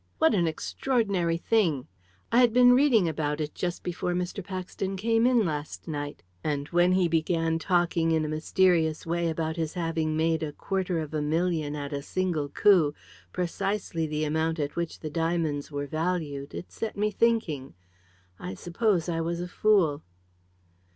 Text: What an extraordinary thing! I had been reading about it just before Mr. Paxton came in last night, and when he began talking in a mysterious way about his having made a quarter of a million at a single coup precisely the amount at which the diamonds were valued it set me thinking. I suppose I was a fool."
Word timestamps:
What 0.17 0.33
an 0.33 0.47
extraordinary 0.47 1.37
thing! 1.37 1.87
I 2.31 2.39
had 2.39 2.51
been 2.53 2.73
reading 2.73 3.07
about 3.07 3.39
it 3.39 3.53
just 3.53 3.83
before 3.83 4.15
Mr. 4.15 4.43
Paxton 4.43 4.95
came 4.97 5.27
in 5.27 5.45
last 5.45 5.87
night, 5.87 6.23
and 6.43 6.67
when 6.69 6.93
he 6.93 7.07
began 7.07 7.59
talking 7.59 8.09
in 8.11 8.25
a 8.25 8.27
mysterious 8.27 9.05
way 9.05 9.29
about 9.29 9.57
his 9.57 9.75
having 9.75 10.17
made 10.17 10.41
a 10.41 10.53
quarter 10.53 10.97
of 10.97 11.13
a 11.13 11.21
million 11.21 11.75
at 11.75 11.93
a 11.93 12.01
single 12.01 12.49
coup 12.49 12.95
precisely 13.31 14.07
the 14.07 14.23
amount 14.23 14.57
at 14.57 14.75
which 14.75 15.01
the 15.01 15.11
diamonds 15.11 15.71
were 15.71 15.85
valued 15.85 16.55
it 16.55 16.71
set 16.71 16.97
me 16.97 17.11
thinking. 17.11 17.75
I 18.39 18.55
suppose 18.55 19.07
I 19.07 19.21
was 19.21 19.39
a 19.39 19.47
fool." 19.47 20.01